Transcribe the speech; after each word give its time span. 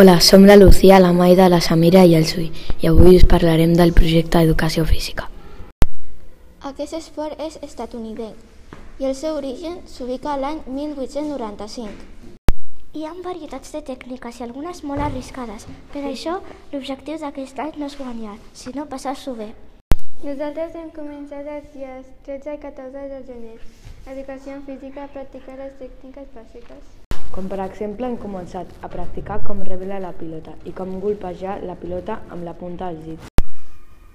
Hola, 0.00 0.20
som 0.20 0.46
la 0.46 0.54
Lucía, 0.54 1.00
la 1.00 1.12
Maida, 1.12 1.48
la 1.48 1.60
Samira 1.60 2.04
i 2.06 2.12
el 2.14 2.24
Sui 2.24 2.52
i 2.78 2.86
avui 2.86 3.16
us 3.18 3.24
parlarem 3.26 3.72
del 3.74 3.90
projecte 3.90 4.38
Educació 4.46 4.84
Física. 4.86 5.24
Aquest 6.68 6.94
esport 6.94 7.40
és 7.42 7.56
estatunidenc 7.66 9.00
i 9.02 9.08
el 9.08 9.16
seu 9.18 9.34
origen 9.40 9.80
s'ubica 9.90 10.30
a 10.30 10.36
l'any 10.38 10.60
1895. 10.76 11.90
Hi 12.94 13.02
ha 13.08 13.16
varietats 13.24 13.74
de 13.74 13.80
tècniques 13.88 14.38
i 14.38 14.46
algunes 14.46 14.84
molt 14.86 15.02
arriscades. 15.08 15.66
Per 15.90 16.04
això, 16.12 16.36
l'objectiu 16.70 17.18
d'aquest 17.18 17.58
any 17.66 17.74
no 17.82 17.90
és 17.90 17.98
guanyar, 17.98 18.36
sinó 18.54 18.86
passar-s'ho 18.86 19.34
bé. 19.40 19.50
Nosaltres 20.22 20.78
hem 20.78 20.94
començat 20.94 21.50
els 21.56 21.74
dies 21.74 22.06
13 22.30 22.54
i 22.54 22.62
14 22.68 23.04
de 23.16 23.20
gener. 23.32 23.58
Educació 24.14 24.62
física, 24.70 25.10
practicar 25.18 25.58
les 25.58 25.74
tècniques 25.82 26.30
bàsiques. 26.38 27.07
Com 27.34 27.48
per 27.52 27.58
exemple 27.62 28.08
hem 28.08 28.16
començat 28.20 28.70
a 28.82 28.88
practicar 28.92 29.38
com 29.46 29.60
rebela 29.68 30.00
la 30.02 30.12
pilota 30.20 30.54
i 30.64 30.72
com 30.80 30.98
golpejar 31.04 31.58
la 31.70 31.76
pilota 31.82 32.20
amb 32.28 32.48
la 32.48 32.56
punta 32.60 32.88
dels 32.90 33.04
dits. 33.10 33.28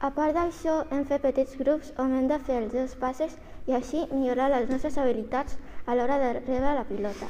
A 0.00 0.08
part 0.16 0.32
d'això, 0.38 0.78
hem 0.94 1.04
fet 1.10 1.26
petits 1.26 1.58
grups 1.60 1.92
on 2.00 2.16
hem 2.16 2.30
de 2.30 2.40
fer 2.46 2.62
els 2.62 2.72
dos 2.72 2.96
passes 3.04 3.36
i 3.68 3.76
així 3.76 4.06
millorar 4.14 4.48
les 4.54 4.68
nostres 4.72 4.96
habilitats 4.96 5.58
a 5.86 5.98
l'hora 5.98 6.20
de 6.24 6.34
rebre 6.40 6.76
la 6.80 6.86
pilota. 6.88 7.28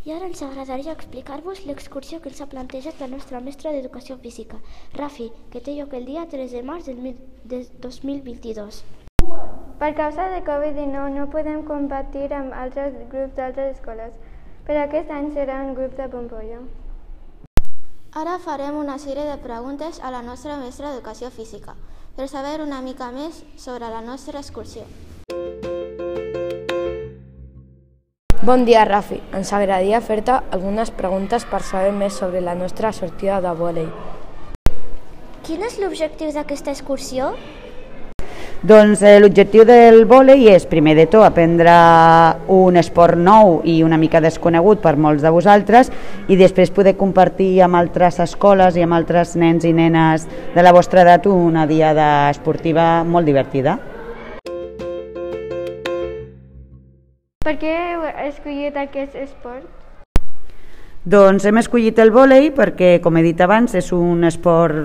I 0.00 0.12
ara 0.16 0.30
ens 0.30 0.40
agradaria 0.40 0.94
explicar-vos 0.96 1.66
l'excursió 1.68 2.22
que 2.24 2.30
ens 2.30 2.38
ha 2.40 2.46
plantejat 2.48 3.00
la 3.02 3.08
nostra 3.14 3.40
mestra 3.44 3.72
d'Educació 3.74 4.14
Física, 4.22 4.56
Rafi, 4.96 5.26
que 5.52 5.60
té 5.60 5.74
lloc 5.76 5.92
el 5.98 6.06
dia 6.08 6.22
3 6.24 6.54
de 6.56 6.62
març 6.64 6.88
del 6.88 7.66
2022. 7.84 8.78
Per 9.82 9.90
causa 9.98 10.30
de 10.32 10.40
Covid-19 10.46 11.12
no 11.18 11.28
podem 11.34 11.60
competir 11.68 12.32
amb 12.32 12.56
altres 12.62 12.96
grups 13.12 13.36
d'altres 13.36 13.76
escoles, 13.76 14.16
però 14.64 14.86
aquest 14.86 15.12
any 15.12 15.28
serà 15.36 15.60
un 15.66 15.76
grup 15.76 15.92
de 16.00 16.08
bombolla. 16.08 16.64
Ara 18.24 18.40
farem 18.40 18.80
una 18.80 18.96
sèrie 18.96 19.28
de 19.28 19.36
preguntes 19.44 20.00
a 20.00 20.16
la 20.16 20.24
nostra 20.24 20.56
mestra 20.64 20.88
d'Educació 20.88 21.28
Física 21.28 21.76
per 22.16 22.32
saber 22.32 22.56
una 22.64 22.80
mica 22.80 23.12
més 23.12 23.44
sobre 23.60 23.92
la 23.92 24.00
nostra 24.00 24.40
excursió. 24.40 24.88
Bon 28.50 28.64
dia, 28.64 28.80
Rafi. 28.82 29.20
Ens 29.38 29.52
agradaria 29.54 30.00
fer-te 30.02 30.34
algunes 30.50 30.88
preguntes 30.90 31.44
per 31.46 31.60
saber 31.62 31.92
més 31.94 32.16
sobre 32.18 32.40
la 32.42 32.56
nostra 32.58 32.90
sortida 32.90 33.36
de 33.44 33.50
vòlei. 33.54 33.84
Quin 35.46 35.62
és 35.62 35.76
l'objectiu 35.78 36.32
d'aquesta 36.34 36.72
excursió? 36.74 37.28
Doncs 38.66 39.04
eh, 39.06 39.20
l'objectiu 39.22 39.62
del 39.68 40.02
vòlei 40.10 40.48
és, 40.50 40.66
primer 40.66 40.96
de 40.98 41.04
tot, 41.12 41.22
aprendre 41.28 41.76
un 42.50 42.80
esport 42.82 43.22
nou 43.22 43.60
i 43.62 43.84
una 43.86 44.00
mica 44.02 44.18
desconegut 44.18 44.82
per 44.82 44.96
molts 44.98 45.22
de 45.22 45.30
vosaltres 45.30 45.92
i 46.26 46.40
després 46.42 46.74
poder 46.74 46.96
compartir 46.98 47.52
amb 47.62 47.78
altres 47.78 48.18
escoles 48.26 48.74
i 48.74 48.82
amb 48.82 48.98
altres 48.98 49.36
nens 49.38 49.62
i 49.62 49.70
nenes 49.78 50.26
de 50.56 50.66
la 50.66 50.74
vostra 50.74 51.06
edat 51.06 51.30
una 51.30 51.68
diada 51.70 52.10
esportiva 52.34 52.90
molt 53.06 53.30
divertida. 53.30 53.78
Escollit 58.30 58.78
aquest 58.78 59.18
esport? 59.18 59.68
Doncs 61.00 61.46
hem 61.48 61.56
escollit 61.56 61.98
el 62.02 62.10
vòlei 62.12 62.50
perquè, 62.52 62.98
com 63.00 63.16
he 63.16 63.22
dit 63.24 63.38
abans, 63.40 63.72
és 63.74 63.88
un 63.96 64.24
esport 64.28 64.76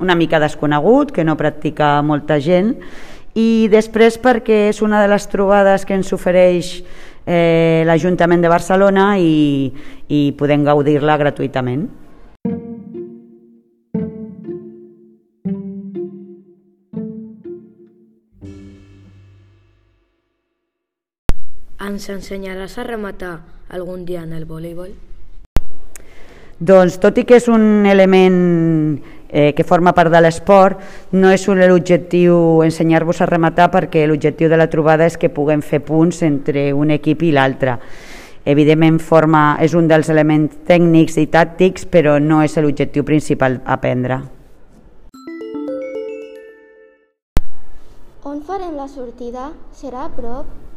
una 0.00 0.14
mica 0.14 0.38
desconegut, 0.38 1.10
que 1.10 1.24
no 1.26 1.36
practica 1.36 1.96
molta 2.06 2.38
gent, 2.40 2.76
i 3.34 3.68
després 3.70 4.18
perquè 4.22 4.68
és 4.70 4.80
una 4.82 5.02
de 5.02 5.10
les 5.10 5.26
trobades 5.30 5.84
que 5.86 5.94
ens 5.98 6.12
ofereix 6.14 6.70
eh, 7.26 7.82
l'Ajuntament 7.86 8.42
de 8.42 8.50
Barcelona 8.50 9.12
i, 9.18 9.70
i 10.08 10.20
podem 10.38 10.64
gaudir-la 10.66 11.18
gratuïtament. 11.20 11.88
Ens 21.80 22.10
ensenyaràs 22.12 22.74
a 22.76 22.82
rematar 22.84 23.38
algun 23.72 24.02
dia 24.04 24.20
en 24.20 24.34
el 24.36 24.44
voleibol? 24.44 24.90
Doncs 26.60 26.98
tot 27.00 27.16
i 27.16 27.24
que 27.24 27.38
és 27.40 27.46
un 27.48 27.86
element 27.88 28.36
eh, 29.30 29.54
que 29.56 29.64
forma 29.64 29.94
part 29.96 30.12
de 30.12 30.20
l'esport, 30.20 30.76
no 31.16 31.32
és 31.32 31.48
l'objectiu 31.48 32.60
ensenyar-vos 32.66 33.22
a 33.24 33.30
rematar 33.32 33.70
perquè 33.72 34.04
l'objectiu 34.04 34.52
de 34.52 34.60
la 34.60 34.68
trobada 34.68 35.08
és 35.08 35.16
que 35.16 35.32
puguem 35.32 35.64
fer 35.64 35.80
punts 35.80 36.20
entre 36.20 36.74
un 36.76 36.92
equip 36.92 37.24
i 37.24 37.32
l'altre. 37.32 37.78
Evidentment 38.44 39.00
forma, 39.00 39.56
és 39.64 39.72
un 39.72 39.88
dels 39.88 40.12
elements 40.12 40.60
tècnics 40.68 41.16
i 41.16 41.30
tàctics, 41.32 41.88
però 41.88 42.20
no 42.20 42.44
és 42.44 42.60
l'objectiu 42.60 43.08
principal 43.08 43.62
aprendre. 43.64 44.20
On 48.28 48.42
farem 48.44 48.76
la 48.76 48.84
sortida? 48.88 49.54
Serà 49.72 50.04
a 50.04 50.12
prop? 50.12 50.68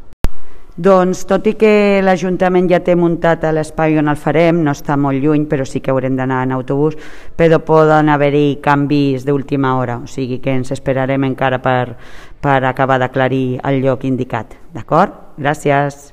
Doncs 0.74 1.20
tot 1.30 1.46
i 1.46 1.52
que 1.54 2.02
l'Ajuntament 2.02 2.66
ja 2.66 2.80
té 2.82 2.96
muntat 2.98 3.44
l'espai 3.54 3.94
on 4.02 4.08
el 4.10 4.18
farem, 4.18 4.64
no 4.66 4.72
està 4.74 4.96
molt 4.98 5.22
lluny, 5.22 5.44
però 5.46 5.68
sí 5.70 5.84
que 5.86 5.92
haurem 5.94 6.16
d'anar 6.18 6.40
en 6.48 6.56
autobús, 6.56 6.98
però 7.38 7.60
poden 7.62 8.10
haver-hi 8.10 8.58
canvis 8.58 9.22
d'última 9.28 9.76
hora, 9.78 10.00
o 10.02 10.08
sigui 10.10 10.40
que 10.42 10.50
ens 10.50 10.74
esperarem 10.74 11.28
encara 11.30 11.60
per, 11.62 11.94
per 12.42 12.64
acabar 12.66 12.98
d'aclarir 12.98 13.60
el 13.62 13.84
lloc 13.86 14.02
indicat. 14.10 14.58
D'acord? 14.74 15.14
Gràcies. 15.38 16.10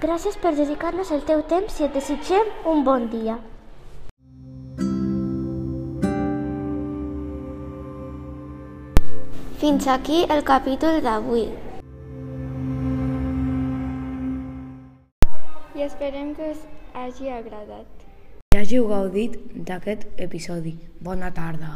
Gràcies 0.00 0.40
per 0.40 0.54
dedicar-nos 0.56 1.12
el 1.12 1.20
teu 1.28 1.44
temps 1.44 1.76
i 1.76 1.84
et 1.84 1.92
desitgem 1.92 2.48
un 2.64 2.80
bon 2.80 3.10
dia. 3.12 3.36
Fins 9.60 9.84
aquí 9.88 10.24
el 10.32 10.44
capítol 10.48 11.02
d'avui. 11.04 11.65
I 15.76 15.82
esperem 15.84 16.30
que 16.34 16.46
us 16.52 16.60
hagi 16.96 17.28
agradat. 17.28 18.04
Que 18.48 18.62
hàgiu 18.62 18.86
gaudit 18.88 19.36
d'aquest 19.68 20.06
episodi. 20.28 20.72
Bona 21.04 21.28
tarda. 21.36 21.72